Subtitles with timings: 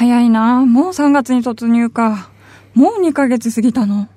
[0.00, 2.30] 早いなもう3月に突入か。
[2.72, 4.08] もう2ヶ月過ぎたの。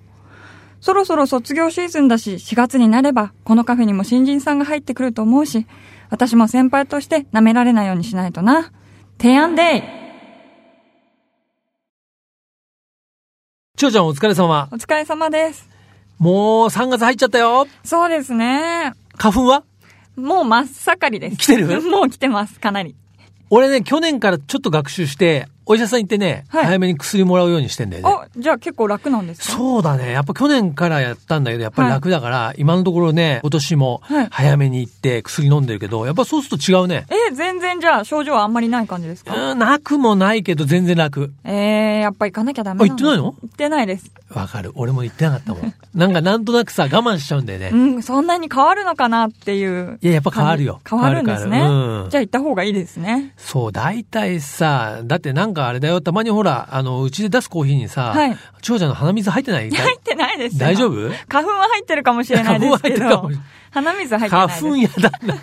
[0.79, 5.67] そろそろ卒業シーズンだし、4月になれば、このカフェにも新人さんが入ってくると思うし、
[6.09, 8.71] 私も先輩として舐められないようにしないとな。
[9.19, 9.81] 提案デイ
[13.78, 14.70] ちょうちゃんお疲れ様。
[14.72, 15.68] お疲れ様です。
[16.18, 17.68] もう3月入っちゃったよ。
[17.84, 18.94] そうですね。
[19.18, 19.66] 花粉は？
[20.16, 21.36] もう真っ盛りです。
[21.36, 21.81] 来てる？
[21.84, 22.95] もう来てます、かなり。
[23.50, 28.09] 俺ね、去年からちょっと学習して、お医者さん行ってね、はい早めに薬もらうようにしてんだよね。
[28.09, 29.55] あ、じゃあ結構楽なんですか？
[29.58, 30.12] そうだね。
[30.12, 37.05] やっぱ去年からやったんだけど、やっぱり楽だから、今のところね、今年もはい早めに行って薬飲んでるけど、やっぱそうすると違うね。
[37.09, 39.35] え、全然じゃあ症状はあんまりない感じですか？
[39.52, 41.31] うん、なくもないけど全然楽。
[41.44, 43.23] えー、やっぱ行かなきゃダメあ行ってないの？
[43.23, 44.12] 行ってないです。
[44.34, 44.71] わかる。
[44.76, 45.73] 俺も行ってなかったもん。
[45.93, 47.70] なんかなんとなくさ、我慢しちゃうんだよね。
[47.71, 49.99] うん、そんなに変わるのかなっていう。
[50.02, 50.82] いや、やっぱ変わるよ。
[50.90, 51.59] 変わるんですね。
[51.62, 51.63] う
[52.07, 53.34] んじゃあ行った方がいいですね。
[53.38, 58.38] そう、大体さ、だってなんかあれだよ、たまにほら、あの、うちで出すコーヒーにさ、はい。
[58.62, 59.70] 長者の鼻水入ってない？
[59.71, 60.60] 入ってないですよ。
[60.60, 61.10] 大丈夫？
[61.29, 64.47] 花粉は入ってるかもしれないですけ花粉は入ってるかどもしれない、鼻水入ってない。
[64.47, 65.35] 花粉やだな。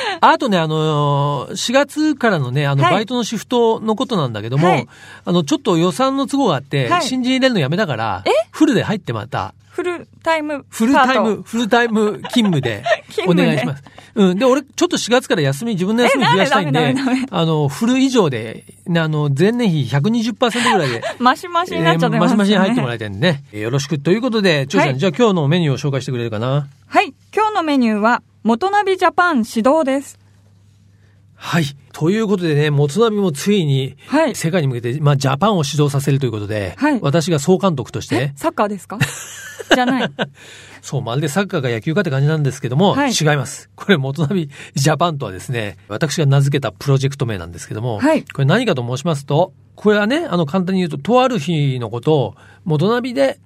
[0.20, 4.88] あとね、あのー、4月からのね、あの、はいバイトのシフトのことなんだけども、はい
[5.24, 13.84] あの、ちょっと予算の都合があって、はい新人入れるのやめたからえ、フルで入ってまた、フルタイムフルタイム、フルタイム勤務で 勤お願いします。
[14.14, 14.38] うん。
[14.38, 16.94] で、俺、ちょっと4月から休み、自分の休み増やしたいんで
[17.30, 21.06] あの、フル以上で、ねあの、前年比120%ぐらいで、ト。
[21.22, 23.44] マシマシになっちゃってます、ねマシマシに入ってもらいたいんでね。
[23.52, 23.98] えーよろしく。
[23.98, 26.66] ということで、ちょうちゃん、はいじゃあ今日のメニューを紹介してくれるかな？
[26.86, 27.12] はい。
[27.34, 30.20] 今日のメニューは、元ナビジャパン指導です。
[31.34, 31.64] はい。
[31.92, 39.00] ということでね、もつ鍋もついに、はい世界に向けて、まあ、ジャパンを指導させるということで、はい私が総監督として、サッカーですか？
[39.74, 40.10] じゃない。
[40.80, 43.68] そう、まるでサッカーが野球かって感じなんですけども、はい違います。
[43.74, 53.40] これ、元ナビジャパンとはですね、私が名付けたプロジェクト名なんですけども、はいこれ何かと申しますと、これはね、あの、簡単に言うと、とある日のことを、元ナビで、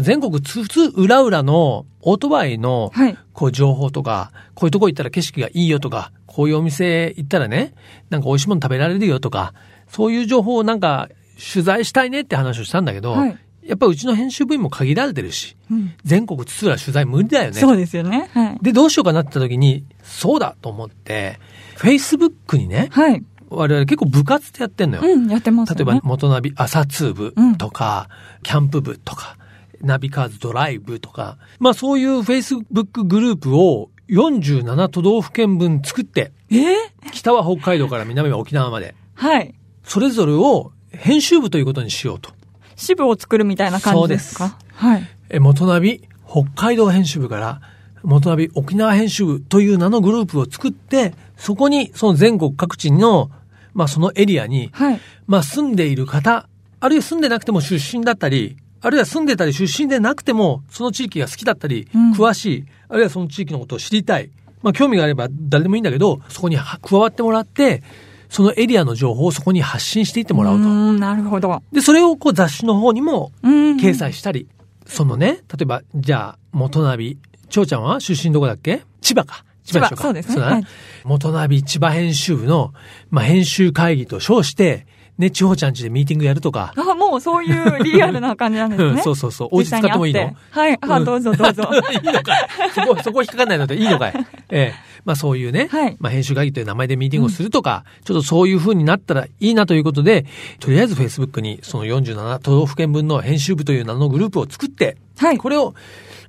[0.00, 7.74] 全国津々浦々のオートバイの、はいこう情報とか、こういうとこ行ったら景色がいいよとか、こういうお店行ったらね、
[8.10, 9.54] なんか美味しいもの食べられるよとか、
[9.88, 11.08] そういう情報をなんか
[11.52, 17.60] 取材したいねって話をしたんだけど、はいやっぱうちの編集部員も限られてるし、うん全国津々浦々取材無理だよね。
[17.60, 18.28] そうですよね。
[18.34, 18.58] はい。
[18.60, 21.38] で、どうしようかなって言った時に、そうだと思って、
[21.76, 23.22] Facebook にね、はい。
[23.50, 25.02] 我々結構部活ってやってんのよ。
[25.04, 25.84] うん、やってますよね。
[25.84, 28.08] 例えば、元ナビ朝通部とか、
[28.42, 29.36] キャンプ部とか、
[29.82, 36.56] ナビカーズドライブとか、まあそういう Facebook グループを47都道府県分作って、え？
[36.56, 39.54] ー北は北海道から南は沖縄まで、はい。
[39.84, 42.30] それぞれを編集部ということにしようと。
[42.76, 44.56] 支部を作るみたいな感じですか？
[44.74, 45.02] はい。
[45.30, 47.60] え元ナビ北海道編集部から
[48.02, 53.30] 元ナビ沖縄編集部という名のグループを作って、そこにその全国各地の、
[53.74, 55.00] まあそのエリアに、はい。
[55.26, 56.48] まあ住んでいる方、
[56.80, 64.30] あるいは住んでなくても出身だったり、あるいは住んでたり出身でなくても、その地域が好きだったり、うん詳しい、あるいはその地域のことを知りたい。
[64.62, 67.82] まあ興味があれば誰でもいいんだけど、そこには加わってもらって、
[68.28, 70.68] そのエリアの情報をそこに発信していってもらうと。
[70.68, 71.62] うなるほど。
[71.70, 73.76] で、それをこう雑誌の方にもうん。
[73.76, 74.46] 掲載したり、
[74.86, 77.18] そのね、例えば、じゃあ、元ナビ、
[77.50, 78.82] 長ちゃんは出身どこだっけ？
[79.00, 79.44] 千葉か。
[79.64, 80.02] 千葉でしょうか。
[80.04, 80.64] そうですねはい
[81.04, 82.72] 元ナビ千葉編集部の、
[83.10, 84.86] まあ、編集会議と称して、
[85.18, 89.02] ね、千穂ちゃんちでミーティングやるとか、あ、もうそういうリアルな感じなんですうんね。
[89.04, 89.48] そうそうそう。
[89.52, 90.34] お家使ってもいいの？
[90.50, 90.78] はい。
[90.80, 91.62] あ、うんどうぞどうぞ。
[91.92, 94.14] いいのかいそこ、そこ引っかかんないのでいいのかい
[94.50, 94.74] ええ。
[95.04, 100.24] まあそういうね、はいまあ編集会議という名前でミーティングをするとか、ちょっとそういう風になったらいいなということで、
[100.60, 105.74] とりあえず Facebook にその47都道府県分の編集部という名のグループを作って、はいこれを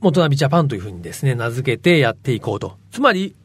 [0.02, 2.78] 元ナビジャパンという風にですね、名付けてやっていこうと。
[2.92, 3.36] つまり、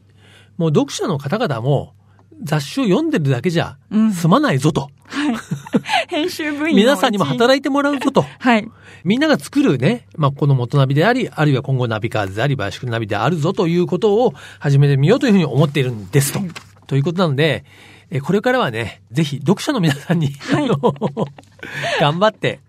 [0.57, 1.93] もう読者の方々も
[2.41, 4.89] 雑誌を読んでるだけじゃうん済まないぞと。
[6.07, 8.25] 編集部員の皆さんにも働いてもらうぞと。
[8.39, 8.67] はい。
[9.03, 16.41] みんなが作るね、まあ、この元ナビであり、あるいは今後ナビカーズであり、バイシクルナビであるぞということを始めてみようというふうに思っているんですと。
[16.87, 17.63] ということなので、
[18.11, 20.77] えこれからはね、ぜひ読者の皆さんに、あの
[22.01, 22.59] 頑張って、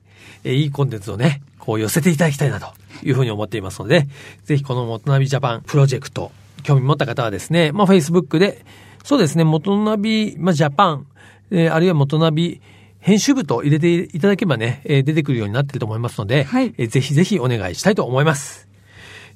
[0.45, 2.69] えいいコンテンツをね、こう寄せていただきたいなと
[3.03, 4.07] いうふうに思っていますので、
[4.45, 6.33] ぜひこの元ナビジャパンプロジェクト、
[6.63, 8.65] 興味持った方はですね、まあ、Facebook で、
[9.05, 11.07] そうですね、元ナビ、まあ、ジャパン、
[11.51, 12.61] えーあるいは元ナビ、
[13.01, 18.69] 編集部と入れていただけばね、えー出てくるようになってると思いますので、はいえーぜひぜひお願いしたいと思います。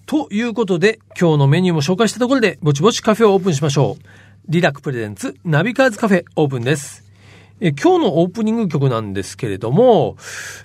[0.07, 4.05] ということで、今日のメニューも紹介したところで、ぼちぼちカフェをオープンしましょう。
[4.49, 7.05] リラク presents ナビカーズカフェオープンです。
[7.61, 10.17] え今日のオープニング曲なんですけれども、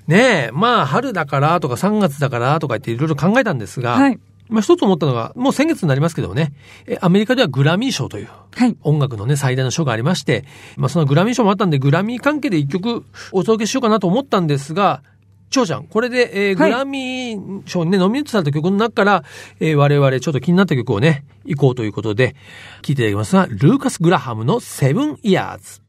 [0.08, 4.20] ねえ、まあ春だからとか3月だからとか言っていろいろ考えたんですが、はい。
[4.50, 6.54] まあ、一つ思ったのが、もう先月になりますけどもね、
[6.88, 8.76] えアメリカではグラミー賞という、はい。
[8.82, 10.44] 音楽のね、最大の賞がありまして、
[10.76, 15.04] まあ、そのグラミー賞もあったんで、グラミー関係で一曲お届けしようかなと思ったんですが、
[15.50, 19.24] 長ちゃん、これで、えーはいグラミー賞にね、ノミネートされた曲の中から、
[19.60, 22.36] えー我々ちょっと気になった曲をね、行こうということで、
[22.82, 25.82] 聴いていただきますが、ルーカス・グラハムの Seven Years。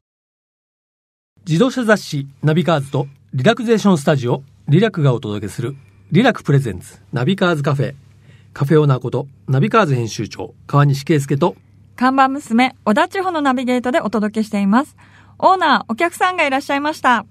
[1.46, 5.74] 自動車雑誌ナビカーズとリラクゼーションスタジオリラクがお届けする
[6.12, 7.94] リラク presents ナビカーズカフェ
[8.52, 11.56] カフェオーナーことナビカーズ編集長川西圭介と
[11.96, 14.96] 看板娘、小田地方のナビゲートでお届けしています。
[15.38, 17.26] オーナー、お客さんがいらっしゃいました。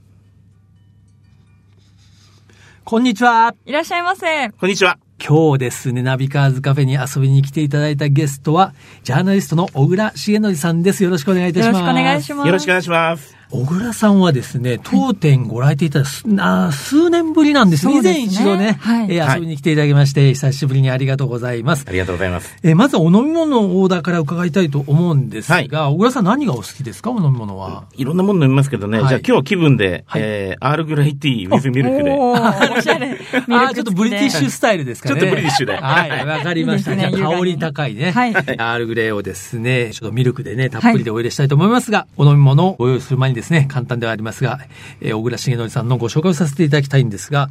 [2.83, 4.49] こんにちはいらっしゃいませ。
[4.49, 4.99] こんにちは。
[5.19, 8.73] 今日ですね、ナビカーズカフェに遊びに来ていただいたゲストは、
[9.03, 11.03] ジャーナリストの小倉重則さんです。
[11.03, 11.79] よろしくお願いいたします。
[11.79, 12.47] よろしくお願いします。
[12.47, 13.38] よろしくお願いします。
[13.51, 17.97] 小倉さんはですね、当店ご来店いただいたすあ数年ぶりなんですね。
[17.97, 21.83] 以前一度ね、はいえーはい遊びに来ていただきまして、久しぶりにありがとうございます。
[21.87, 22.55] ありがとうございます。
[22.61, 27.09] えーまずはお飲み物のオーダーから伺いたいと思うんですが、はい小倉さん何がお好きですか？
[27.09, 27.85] お飲み物は。
[27.95, 32.11] いろんなもの飲みますけどね、はいじゃあ今日気分で、はいえー、アールグレイティー、ウィズミルクで。
[32.11, 32.35] お
[32.81, 33.09] しゃれ。
[33.09, 35.19] あーちょっとブリティッシュスタイルですかね。
[35.19, 36.91] ちょっとブリティッシュではい、わかりました。
[36.93, 38.11] いいねじゃあ香り高いね。
[38.11, 44.59] はいアールグレーをですね、ちょっとミルクでね、たっぷりでお入れしたいと思いますが、お飲み物をご用意する前にですね、簡単ではありますが、
[45.01, 47.49] えー小倉重則さんのご紹介をさせていただきたいんですが、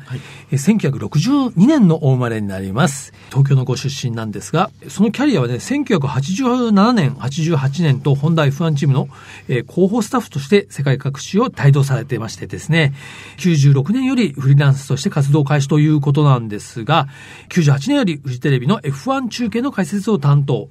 [0.51, 3.13] えー1962年のお生まれになります。
[3.31, 9.09] 東京のご出身なんですが、そのキャリアはね、1987年、88年とホンダ F1 チームの、
[9.49, 12.95] えー広報スタッフとして世界各地を帯同されていましてですね、
[13.39, 17.09] 96年よりフリーランスとして活動開始ということなんですが、
[17.51, 20.69] 98年よりフジテレビの F1 中継の解説を担当。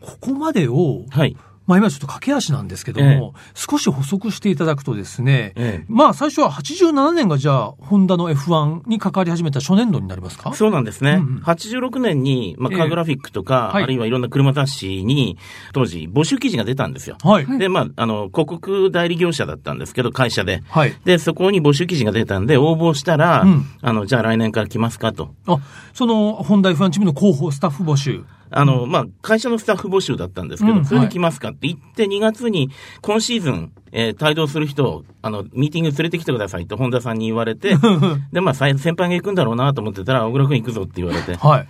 [0.00, 1.36] ここまでを、はい。
[1.66, 10.52] まあ今ちょっと駆け足なんですけども、少し補足していただくとですね、ええまあ最初は87年がじゃあ、ホンダの F1 に関わり始めた初年度になりますか？
[10.54, 11.12] そうなんですね。
[11.12, 15.36] うんうん86年に、まあ、ええカーグラフィックとか、はいあるいはいろんな車雑誌に、
[15.72, 17.16] 当時、募集記事が出たんですよ。
[17.22, 17.58] はい。
[17.58, 20.62] で、まあ、あの、広告代理業者だったんですけど、会社で。
[20.68, 20.94] はい。
[21.04, 25.34] で、そこに募集記事が出たんで、応募したら、うんあの、じゃあ来年から来ますかと。
[25.46, 25.58] あ、
[25.94, 28.24] その、ホンダ F1 チームの広報スタッフ募集。
[28.52, 30.84] あの、まあ、会社のスタッフ募集だったんですけど、うん。
[30.84, 32.70] それで来ますかって言って、2月に、
[33.00, 37.74] 今シーズン、えー帯同する人を、あの、ミーティング連れてきてくださいと本田さんに言われて、
[38.32, 41.68] で、まあ、先輩が行くんだろうなと思ってたら、小倉君行くぞって言われて、はい。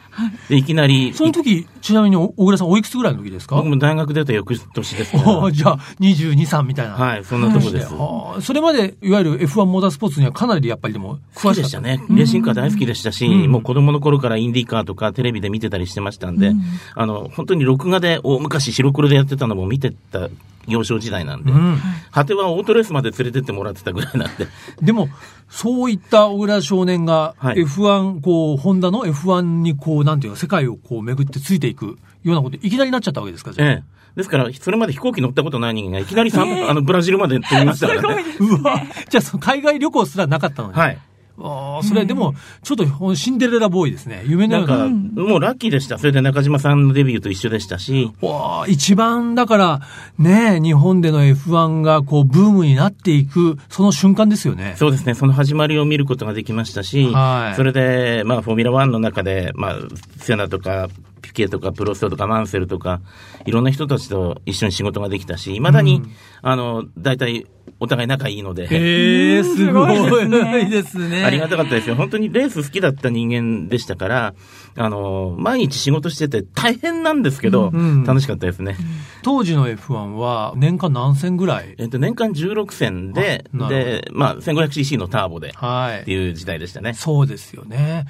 [0.48, 3.56] で、いきなり、その時、ちなみにお小倉さんおいくつぐらいの時ですか？
[3.56, 6.92] 僕も大学出た翌年ですか おーじゃあ、22、3みたいな。
[6.92, 7.92] ら、はい、そんなとこです。
[7.92, 12.00] はあそれまで、いわゆる F1 モータースポーツにはかなりやっぱりでも詳好しかっきでしたたね。
[12.08, 13.50] レーシングカー大好きでしたし、うん。
[13.50, 16.52] もう子供の頃からインディーカーとかテレビで見てたりしてましたんで、
[16.94, 20.28] あの、本当に録画で大昔白黒でやってたのも見てた
[20.68, 21.78] 幼少時代なんで、うん。
[22.12, 24.46] 果てはオートレースまで連れてってもらってたぐらいなんで、
[24.80, 25.08] でも、
[25.52, 33.68] そういった小倉少年が、はい F1、こう、ホンダの F1 にこう、なんていうか、世界をこう、巡ってついていくようなこと、いきなりなっちゃったわけですか、じゃあ。
[33.68, 34.16] ええ。
[34.16, 38.24] ですから、それまで飛行機乗ったことない人間がいきなりさん、あの、ブラジルまで飛びましたからね。
[38.40, 40.74] うわ、じゃあ、海外旅行すらなかったのに。
[40.74, 40.98] はい。
[41.40, 44.22] ああ、それでも、ちょっとシンデレラボーイですね。
[44.26, 45.22] 夢のよなうんな。
[45.22, 45.98] か、もうラッキーでした。
[45.98, 49.80] それで中島さんのデビューと一緒でしたし、わあ一番、だから、
[50.18, 54.74] ね日本での F1 がこう、ブームになっていく、その瞬間ですよね。
[54.76, 59.76] そうですね、その始まりを見ることができましたし、はいそれで、まあ、フォーミュラ1の中で、まあ、
[60.18, 60.88] セナとか、
[61.22, 63.00] ピケとか、プロストとか、マンセルとか、
[63.46, 66.10] いろんな人たちと一緒に仕事ができたし、未だに、うん
[66.44, 67.46] あの、大体、
[67.78, 71.24] お互い仲いいので、へえ、すごいですね。
[71.24, 71.94] ありがたかったですよ。
[71.94, 74.34] 本当にレース好きだった人間でしたから、
[74.76, 78.76] あの、毎日仕事してて大変なんですけど、うん楽しかったですね。
[79.22, 81.74] 当時の F1 は年間何戦ぐらい？
[81.78, 86.00] えっと、年間16戦で、で、まあ、1500cc のターボで、はい。
[86.02, 86.94] っていう時代でしたね。
[86.94, 88.06] そうですよね。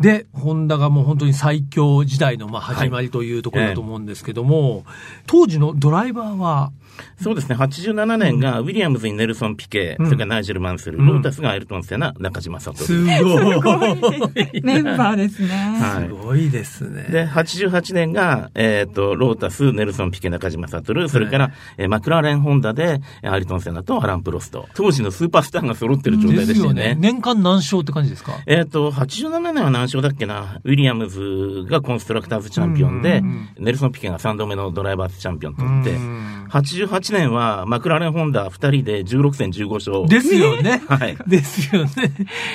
[0.00, 4.84] で、ホンダがもう本当に最強時代のまあ始まりというところだと思うんですけども、
[5.26, 6.72] 当時のドライバーは、
[7.20, 12.74] そうですね、87年がウィリアムズにネルソン・ピケ、うんそれからナイジェル・マンセル、うんロータスがアイルトン・セナ、中島聡。
[12.84, 13.12] すごい。
[14.62, 15.48] メンバーですね。
[15.48, 17.06] はいすごいですね。
[17.10, 24.68] で、88年が、えっ、と、ロータス、ネルソン・ピケ、中島悟、それから、えーマクラーレン・ホンダで、えーアイルトン・セナとアラン・プロスト。
[24.74, 26.88] 当時のスーパースターが揃ってる状態でしたよね。
[26.90, 26.96] よね。
[26.98, 28.32] 年間何勝って感じですか？
[28.46, 36.46] えっ、と、87年は何勝だっけな、ウィリアムズがコンストラクターズチャンピオンで、うんネルソン・ピケが3度目のドライバーズチャンピオン取って、うん
[36.86, 40.08] 88年はマクラーレン・ホンダ2人で16戦15勝。
[40.08, 40.82] ですよね。
[40.88, 41.16] はい。
[41.26, 41.90] ですよね。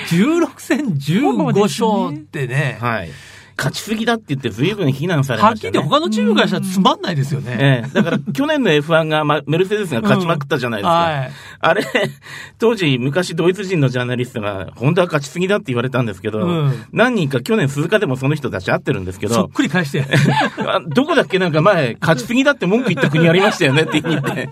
[0.10, 2.78] 16戦15ほぼですね勝ってね。
[2.80, 3.10] はい。
[3.58, 5.72] 勝ちすぎだって言って随分非難されはっきましたね。
[5.72, 7.58] り言って他のチームからしたらつまんないですよね。
[7.60, 10.94] ええ、だから去年の F1 が、ま、メルセデスが勝ちまくったじゃないですか。
[10.94, 11.32] はい。
[11.60, 11.84] あれ、
[12.60, 20.06] 当時昔ドイツ人のジャーナリストが、ホンダは勝ちすぎだって言われたんですけど、うん何人か去年鈴鹿でもその人たち会ってるんですけどそっ、くり返して。
[20.66, 24.50] あどこだっけなんか前、勝ちすぎだって文句言った国ありましたよねって言って。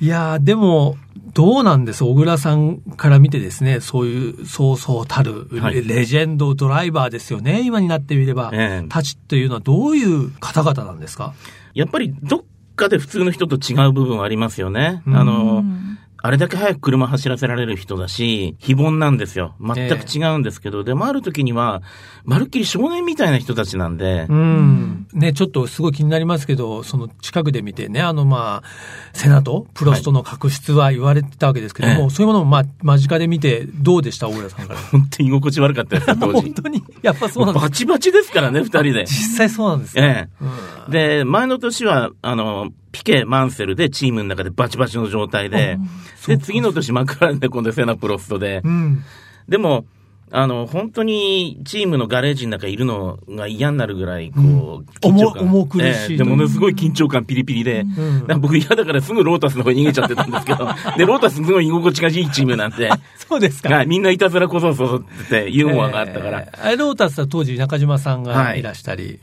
[0.00, 0.96] いやー、でも、
[1.36, 5.86] どうなんです小倉さんから見てですね、そういうそうそうたるはい。
[5.86, 8.50] レジェンドドライバーですよね、今になってみれば。
[8.54, 8.88] ええ。
[8.88, 11.34] たちというのはどういう方々なんですか？
[11.74, 15.02] やっぱりどっかで普通の人と違う部分はありますよね。
[15.06, 15.16] うん。
[15.16, 15.62] あの、
[16.18, 19.54] あれだけ早く車走らせられる人だし、非凡なんですよ。
[19.60, 21.82] 全く違うんですけど、でもある時には、
[22.24, 25.06] まるっきり少年みたいな人たちなんで、うん。
[25.12, 28.68] ね、ちょっとすごい気になりますけど、その近くで見てね、あのまあ、
[29.12, 34.80] セナとプロストの確執は言われてたわけですけども、ええそういうものもまあ、間近で見てどうでした小倉さんから？
[34.80, 36.40] 本当に居心地悪かったですよ、当時。
[36.42, 39.04] 本当にやっぱそうなんですバチバチですからね、二人で。
[39.06, 40.28] 実際そうなんですね。
[40.42, 40.46] え
[40.88, 41.18] え。
[41.18, 45.78] で、前の年は、あの、ピケ、マンセルでチームの中でバチバチの状態で、
[46.26, 48.62] で、次の年マクラーレンで今度セナプロストで。
[48.64, 49.04] う、ん。
[49.48, 49.84] でも、
[50.32, 55.44] あの、本当にチームのガレージの中いるのが嫌になるぐらい、こう、緊張感。
[55.44, 60.68] 重重苦しいええでものすごい緊張感ピリピリで、んなんか僕嫌だからすぐロータスの方に逃げちゃってたんですけど、
[60.98, 63.72] で、ロータスすごい居心地がいいチームなんで、そうですか。
[63.72, 69.18] はい、みんないたずらこそそってユーモアがあったから、えーロータスは当時中島さんがはいいらしたり。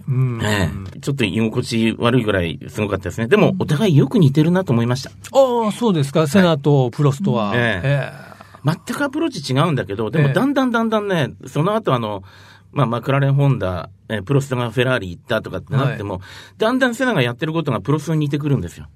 [1.02, 3.28] ちょっと居心地悪いぐらいすごかったですね。
[3.28, 5.10] でも、お互いよく似てるなと思いました。
[5.10, 6.28] ああ、そうですか。
[6.28, 7.52] セナとプロストは。
[7.56, 7.82] え
[8.30, 8.33] え
[8.66, 12.24] 全くアプローチ違うんだけど、でええもだんだんだんだんね、その後あの、
[12.72, 16.22] まあ、マクラーレン・ホンダ、えープロストがフェラーリ行ったとかってなっても、
[16.58, 18.88] だんだんセナがやってることがプロストに似てくるんですよ。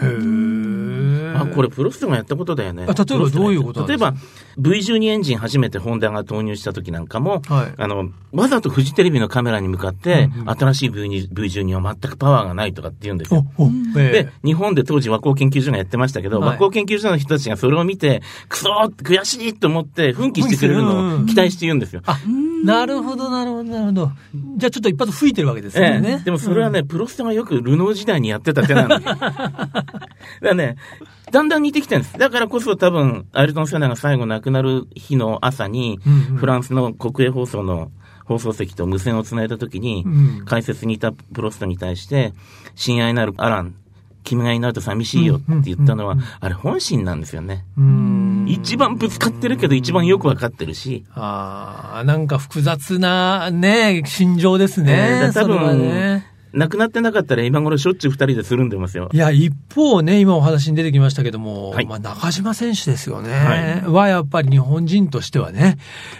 [0.00, 0.08] へえ。
[1.34, 2.86] あ、これプロストがやったことだよね。
[2.88, 4.14] あ例えばどういうこと例えば、
[4.58, 13.44] V12 エンジン初めてホンダが投入した時なんかも、はいあの、わざとフジテレビのカメラに向かって、うんうん新しい V2 V12 は全くパワーがないとかって言うんですよ。
[13.94, 22.02] で、日本で当時和光研究所がやってましたけど、はい和光研究所の人たちがそれを見て、クソーって悔しいと思って奮起してくれるのを期待して言うんですよ。
[22.06, 22.18] あ、
[22.64, 24.12] なるほど、なるほど、なるほど。
[24.56, 26.22] じゃあちょっと一発吹いてるわけですよええね。
[26.24, 28.88] でもそれはね、プロストがよくルノー時代にやってた手なん。
[28.88, 30.08] だか
[30.40, 30.76] らね、
[31.30, 32.18] だんだん似てきてるんです。
[32.18, 37.90] だからこそ多分、アイルトン・セナが最後亡くなる日の朝に、うんうんフランスの国営放送の
[38.24, 40.08] 放送席と無線をつないだときに、う
[40.42, 42.32] ん解説にいたプロストに対して、
[42.74, 43.74] 親愛なるアラン、
[44.24, 47.64] 君がいないと寂しいよって言ったのは、あれ本心なんですよね。
[47.76, 48.46] うん。
[48.48, 55.20] 一番ぶつかってるけど一番よくわかってるし、ああ、なんか複雑なね、心情ですえね。
[55.24, 56.33] ーだ多分、ね。
[56.54, 59.16] 亡くなってなかったら今頃しょっちゅう二人でつるんでますよい。
[59.16, 63.82] や、一方ね、今お話に出てきましたけども、はいまあ中島選手ですよね。
[63.86, 65.78] は、やっぱり日本人としてはね、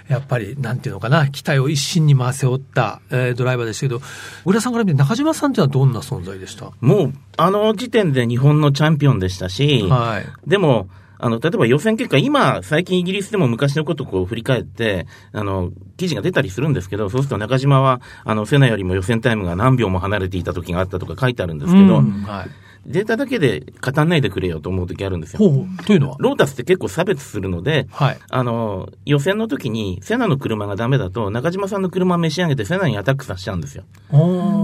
[0.08, 4.00] やっぱり、なんていうのかな、期待を一心に回せおった、えードライバーでしたけど、
[4.44, 6.72] 小倉さんから見て中島さんっていうのはどんな存在でした？
[6.80, 10.50] もう、あの時点で日本のチャンピオンでしたし、はい。
[10.50, 10.88] でも、
[11.24, 22.50] あの、例えば予選結果、今、最近イギリスでも昔のことをこう振り返って、あの、記事が出たりするんですけど、そうすると中島は、あの、セナよりも予選タイムが何秒も離れていた時があったとか書いてあるんですけど、うんはい。
[22.86, 25.38] データだけで語んないでくれよと思う時あるんですよ。
[25.38, 26.16] ほう、というのは？
[26.18, 28.18] ロータスって結構差別するので、はい。
[28.28, 33.84] あの、予選の時に、セナの車がダメだと、中島さんの車を召し上げて、セナにアタックさせちゃうんですよ。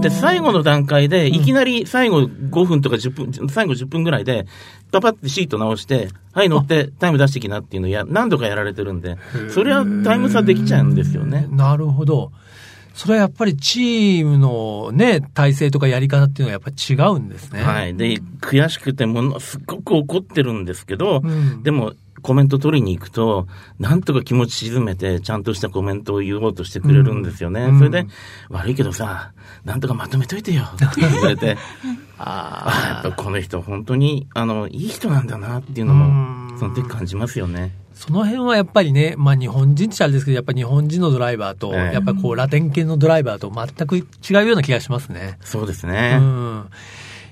[0.01, 4.45] で、最後の段階で、いきなり最後5分とか10分、最後10分ぐらいで、
[4.91, 9.17] パパってシート直して、はい、乗ってタイム出してきなっていうのをや、何度かやられてるんで、
[9.49, 11.47] それはタイム差できちゃうんですよね。
[11.49, 12.31] なるほど。
[12.93, 17.61] それはやっぱりチームのね、体制とかやり方っていうのはやっぱり違うんですね。
[17.63, 17.95] はい。
[17.95, 23.47] で、悔しくてものすっごく怒ってるんですけど、うんでも、コメント取りに行くと、
[23.79, 27.63] なんとか気持ち沈めて、ちゃんとしたコメントを言おうとしてくれるんですよね。
[27.63, 28.05] うんそれで、
[28.49, 29.31] 悪いけどさ、
[29.65, 31.57] なんとかまとめといてよって言われて、
[32.19, 36.05] ああ、やっぱこの人本当に、あの、いい人なんだなっていうのうも
[36.53, 37.71] ん、その時感じますよね。
[37.93, 45.37] その辺はやっぱりね、まあ日本人っちゃあれですけど、やっぱり日本人のドライバーと、ええやっぱりこうラテン系のドライバーと全く違うような気がしますね。
[45.41, 46.17] そうですうね。
[46.17, 46.65] ん。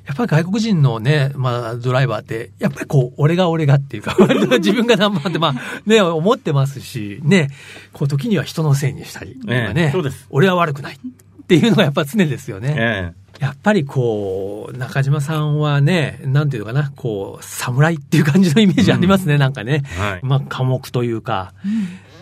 [0.06, 7.50] やっぱり外国人のね、まあドライバーって、やっぱりこう、俺が俺がっていうか、割 と自分がナンってまあね、思ってますし、ね、
[7.94, 12.76] こう時には人のせいにしたりとかね、ええそうです俺は悪くないっていうのがやっぱ常ですよね。
[12.78, 19.84] えやっぱりこう、中島さんはね、なんていうのかな、こう、侍っていう感じのイメージありますね、なんかね。
[19.98, 20.20] えはい。
[20.24, 21.54] まあ、寡黙というか。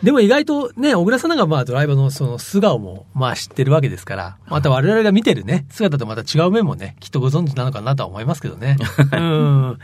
[0.04, 8.78] でも意外とね、小倉さんなんかまあドライバーのその素顔もまあ知ってるわけですから、また我々が見てるね、姿とまた違う面もね、きっとご存知なのかなとは思いますけどね。
[9.12, 9.80] うん。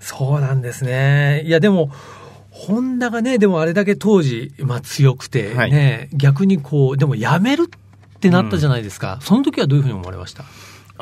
[0.00, 1.42] そうなんですね。
[1.44, 1.90] いやでも、
[2.50, 7.78] ホンダがね、でもあれだけ当時、まあ強くてね、はい逆にこう、でも辞めるっ
[8.16, 9.18] ってなったじゃないですか。
[9.20, 10.44] その時はどういうふうに思われました？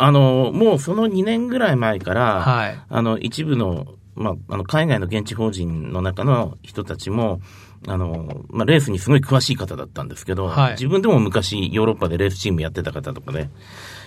[0.03, 2.79] あの、もうその2年ぐらい前から、はい。
[2.89, 7.41] あの、一部の、まあ、あの、海外の現地法人の中の人たちも、
[7.87, 13.49] あの、まあ、レースにすごい詳しい方だったんですけど、はい自分でも昔ヨーロッパでレースチームやってた方とかで、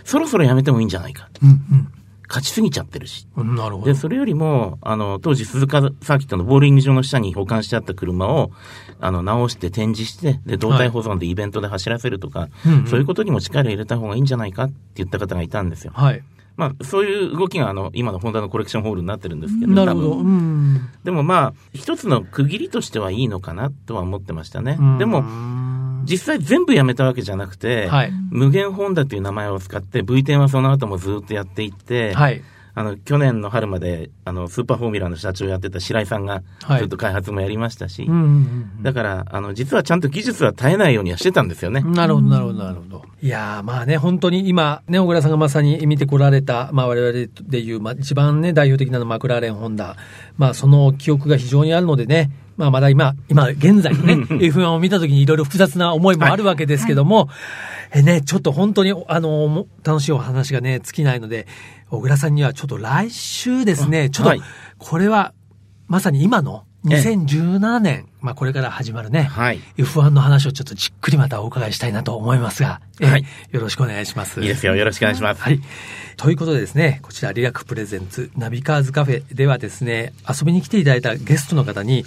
[0.04, 1.30] そろそろやめてもいいんじゃないか。
[1.42, 3.28] うん勝ちすぎちゃってるし。
[3.36, 3.56] うん。
[3.56, 3.98] なるほで、ど。
[3.98, 8.52] それよりも、あの、当時鈴鹿サーキットのボーリング場の下に保管してあった車を、
[9.00, 15.94] あの、直して展示して、で、動態保存でイベントで走らせるとか、うんうんそういうことにも力入れた方がいいんじゃないかって言った方がいたんですよ。
[15.96, 16.24] はい。
[16.56, 20.12] まあ、そういう動きが、あの、今のホンダのコレクションホールになってるんですけど、なるほど。
[20.12, 20.90] 多分うん。
[21.04, 24.78] でもまあ、一つの区切りとしてはいいのかなとは思ってましたね。
[25.00, 25.73] でうも、ん
[26.04, 28.12] 実際全部やめたわけじゃなくて、はい。
[28.30, 32.42] 無限ホンダという名前を使って V10 はその後もずっとやっていって、はい。
[32.76, 38.10] あの、去年の春まで、あの、スーパーフォーミュラの社長をやってた白井さんが、はいずっと開発もやりましたし。
[38.82, 41.82] だから、あの、実はちゃんと技術は絶えないようにはしてたんですよね。
[41.82, 43.06] なるほど、なるほど、なるほど。
[43.22, 49.96] いやー、まあね、本当に今、ね、小倉さんがまさに見てこられた、まあ我々でいう、まあ一番ね、代表的なのはマクラーレン・ホンダ。
[50.38, 57.30] まあその記憶が非常にあるのでね、まあまだ今、今現在ね、F1 を見た時にいろいろ複雑な思いもあるわけですけども、
[57.96, 61.48] えね、ちょっと本当に、あの、も楽しいお話がね、尽きないので、
[61.94, 64.46] 小倉さんにはちょっと来週ですね、ちょっはいと、
[64.80, 65.34] これは、
[65.88, 67.00] まさに今のええ。
[67.02, 69.60] 2017年、まあこれから始まるね、はい。
[69.78, 74.40] F1 の話をちょっとじっくりまたお伺いしたいなと思いますが、えーはいよろしくお願いします。
[74.40, 74.76] いいですよ。
[74.76, 75.42] よろしくお願いします。
[75.42, 75.60] はい。
[76.16, 82.06] ということでですね、こちらリラク presents ナビカーズカフェではですね、遊びに来ていただいたゲストの方に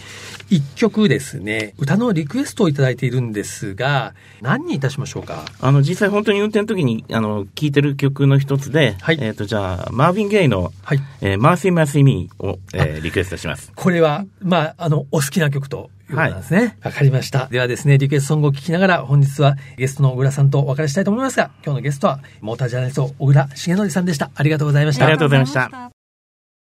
[0.48, 5.44] 一曲ですね、歌のリクエストをいただいているんですが、何にいたしましょうか？
[5.60, 11.00] あの、実際本当に運転の時に、あの、聴いてる曲の一つで、はいえっ、と、じゃあ、マーヴィン・ゲイの、はい。
[11.20, 13.72] えー、 Mercy Mercy Me を、えーリクエストします。
[13.74, 16.76] これは、まあ、あの、お好きな曲ということなんですね。
[16.82, 17.46] わ、かりました。
[17.46, 24.30] ではですね、リクエストソングを聴きながら、本日はゲストの小倉さんとお別れしたいと思いますが、今日のゲストは、モータージャーナリスト、小倉茂徳さんでした。
[24.34, 25.04] ありがとうございました。
[25.04, 25.90] ありがとうございました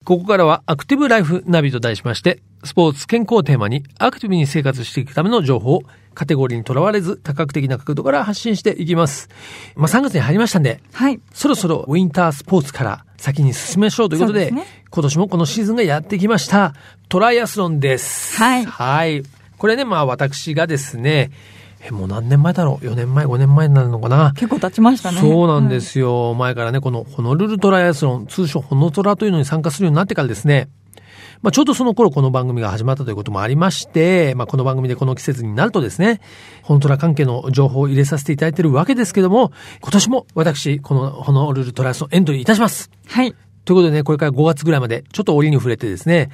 [0.07, 9.27] ここからはアクティブライフナビと題しまして、スポーツ健康をテーマにアクティブに生活していくための情報をカテゴリーにとらわれず多角的な角度から発信していきます。
[9.75, 11.19] まあ3月に入りましたんで、はい。
[11.33, 16.73] そろそろウィンタースポーツから先に進めましょうということで、ですね今年もこのシーズンがやってきました。
[17.09, 18.37] トライアスロンです。
[18.37, 19.23] はいはい。
[19.57, 21.31] これね、まあ私がですね、
[21.81, 24.33] え、もう何年前だろう ?4 年前、5年前になるのかな？
[24.33, 25.21] 結構経ちましたね。
[25.21, 26.33] そうなんですよ。
[26.33, 30.67] 前からね、このホノルルトライアスロン、通称ホノトラというのに参加するようになってからですね、
[31.41, 36.19] まあちょうどその頃この番組が始まったということもありまして、まあこの番組でこの季節になるとですね、
[36.63, 42.91] ホノトラ関係の情報を入れさせていただいているわけですけども、今年も私、このホノルルトライアスロンエントリーいたします。
[43.07, 43.33] はい。
[43.67, 46.29] ということでね、これから5月ぐらいまで、ちょっと折に触れてですね、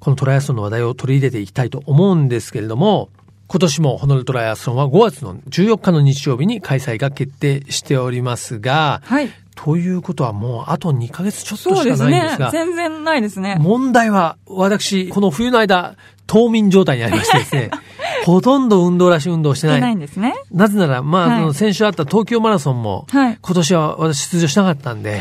[0.00, 3.10] このトライアスロンの話題を取り入れていきたいと思うんですけれども、
[3.46, 9.28] 今年もホノルルトライアスロンは5月の14日の日曜日に開催が決定しておりますが、はい。
[9.54, 12.50] ということはもうあと2ヶ月ちょっとしかですねないんですが、。
[12.50, 13.58] 全然ないですね。
[13.60, 15.94] 問題は私、この冬の間、
[16.26, 17.70] 冬眠状態にありましてですね、
[18.24, 19.80] ほとんど運動らしい運動をしてない。
[19.82, 20.34] ないんですね。
[20.50, 25.20] なぜなら、まあ、はい先週あった東京マラソンも、はい今年は私出場しなかったんで、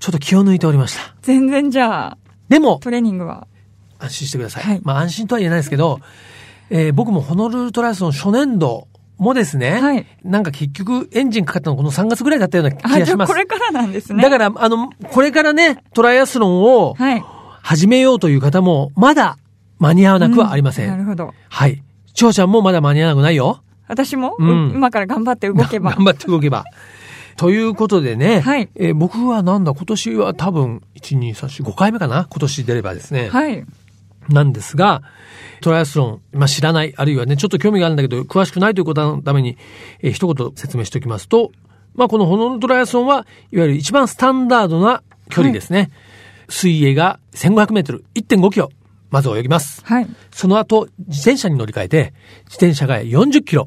[0.00, 1.14] ちょっと気を抜いておりました。
[1.22, 3.46] 全然じゃあ、でも、トレーニングは？
[3.98, 4.64] 安心してください。
[4.64, 6.00] はいまあ安心とは言えないですけど、
[6.70, 13.06] えー僕もホノルルトライアスロン初年度もですね、はいなんか結局エンジンかかったのこの3月ぐらいだったような気あ、がします。
[13.06, 14.22] じゃあこれからなんですね。
[14.22, 17.22] だから、あの、これからね、トライアスロンをはい。
[17.62, 19.36] 始めようという方も、まだ
[19.78, 20.86] 間に合わなくはありません。
[20.86, 21.34] うなるほど。
[21.50, 21.82] はい。
[22.14, 23.62] 長ちゃんもまだ間に合わなくないよ。
[23.86, 25.90] 私も、うん今から頑張って動けば。
[25.94, 26.64] 頑張って動けば。
[27.40, 33.30] ということでね、はいえー僕はなんだ、今年は多分、1、2、3、4、5回目かな今年出ればですね。
[33.30, 33.64] はい。
[34.28, 35.00] なんですが、
[35.62, 39.56] トライアスロン、まあ、知らない、あるいはね、ちょっと興味があるんだけど、詳しくないということのために、
[40.02, 41.50] えー一言説明しておきますと、
[41.94, 45.90] まあ、このホノルルトライアスロンは、いわゆる一番スタンダードな距離ですね。
[46.50, 48.68] 水泳が1500メートル、1.5キロ、
[49.08, 49.82] まず泳ぎます。
[49.86, 50.06] はい。
[50.30, 52.14] その後、自転車に乗り換えて、
[52.50, 53.64] 自転車が40キロ、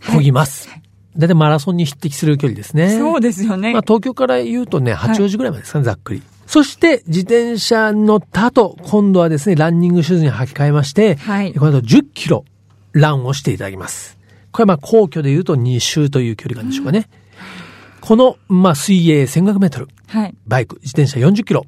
[0.00, 0.68] 漕ぎます。
[0.68, 0.81] だい
[1.18, 2.96] たいマラソンに匹敵する距離ですね。
[2.98, 3.72] そうですよね。
[3.72, 6.22] まあ、東京から言うとね、八王子ぐらいまでですかね、ざっくり。
[6.46, 12.44] そして、自転車に乗った後、今度はですね、ランニングシューズに履き替えまして、はいこの後10キロ、
[12.92, 14.18] ランをしていただきます。
[14.50, 17.08] これはまあ、皇居で言うと2周という距離感でしょうかね。
[18.00, 20.34] この、まあ、水泳1500メートル、はい。
[20.46, 21.64] バイク、自転車40キロ、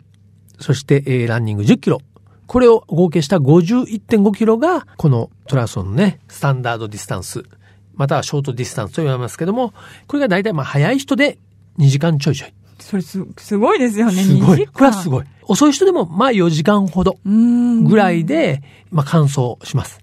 [0.59, 2.01] そして、えーランニング10キロ。
[2.47, 7.45] これを合計した51.5キロが、このトライアスロンのね、スタンダードディスタンス、
[7.97, 9.73] またはショートディスタンスと言われますけども、
[10.07, 11.39] これが大体まあ早い人で
[11.79, 12.55] 2時間ちょいちょい。
[12.79, 14.23] それす、すごいですよね。
[14.23, 14.67] すご2時い。
[14.67, 15.25] これはすごい。
[15.45, 17.19] 遅い人でもまあ4時間ほど。
[17.25, 20.01] ぐらいで、まあ完走します。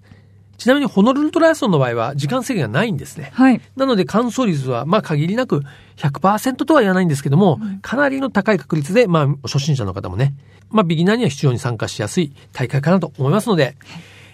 [0.58, 3.30] ちなみにホノルルトライアスロンの場合は時間制限がないんですね。
[3.34, 3.60] はい。
[3.74, 5.62] なので完走率は、まあ限りなく
[5.96, 10.34] 100%とは言わないんですけども、かなりの高い確率で、まあ初心者の方もね、
[10.70, 13.76] まあビギナーには非常に参加しやすい大会かなと思いますので、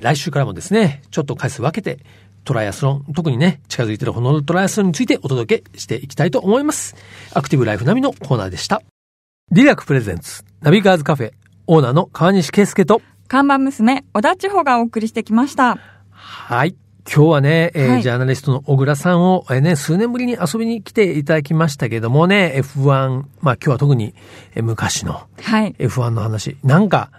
[0.01, 2.05] 来週からもですね、ちょっと回数分けて、
[2.45, 6.97] トライアスロン、特にね、近づいているホノルルトライアスロンについてお届けしていきたいと思います。
[7.35, 8.83] アクティブライフナビのコーナーでした。
[9.51, 11.33] リラク presents、ナビカーズカフェ、
[11.67, 15.79] オーナーの川西圭介と、看板娘、小田千穂がお送りしてきました。
[16.11, 16.75] はい。
[17.11, 24.15] 今日はね、えーはいジャーナリストの小倉さんを、えーね、数年ぶりに遊びに来ていただきましたけどもね、F1、まあ今日は特に、
[24.55, 25.75] えー昔のはい。
[25.79, 26.59] F1 の話。
[26.63, 27.11] なんか、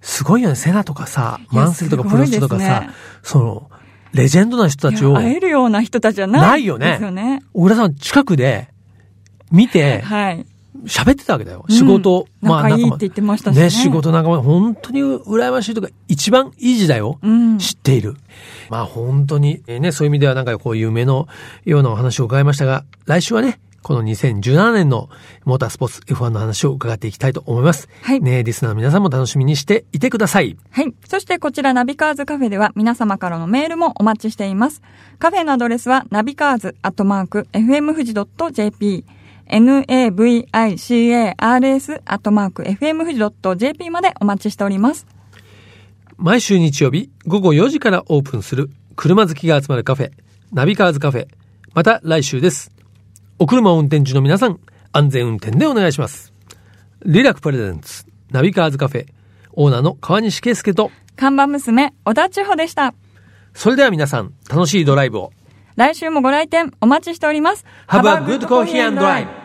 [0.00, 2.90] すごいよね、セナとかさ、マンセルとかプロストとかさ、ね
[3.22, 3.70] その、
[4.14, 6.40] レジェンドな人たちを、会えるような人たちじゃない。
[6.42, 7.42] ないよね。
[7.52, 8.68] 小倉さん近くで
[9.50, 10.46] 見て、はい。
[10.86, 11.64] 喋ってたわけだよ。
[11.68, 18.16] 仕事、うんまあ仲いいって言ってましたしね仕事仲間、本当に羨ましいとか、一番いい時代をうん知っている。
[18.68, 21.26] まあ本当に、えーね、そういう意味ではなんかこう夢の
[21.64, 25.10] ようなお話を伺いましたが、来週はね、この2017年の
[25.44, 27.90] モータースポーツ F1 の話を伺っていきたいと思います。
[28.02, 30.56] はいね、リスナーの皆さんも楽しみにしていてください。
[30.70, 30.94] はい。
[31.06, 34.80] そしてこちらナビカーズカフェでは皆様からのメールもお待ちしています。
[35.18, 39.04] カフェのアドレスはナビカーズアットマーク FM 富士 .jp
[39.50, 40.42] navicars
[42.06, 43.18] アットマーク FM 富士
[43.58, 45.06] .jp までお待ちしております。
[46.16, 50.10] 毎週日曜日午後4時からオープンする車好きが集まるカフェ、
[50.52, 51.26] ナビカーズカフェ。
[51.74, 52.73] また来週です。
[53.38, 54.60] お車を運転中の皆さん、
[54.92, 56.32] 安全運転でお願いします。
[57.04, 59.06] リラク presents、ナビカーズカフェ、
[59.52, 62.94] オーナーの川西圭介と、看板娘、小田千穂でした。
[63.52, 65.32] それでは皆さん、楽しいドライブを。
[65.76, 67.64] 来週もご来店お待ちしております。
[67.88, 69.43] Have a good coffee and drive!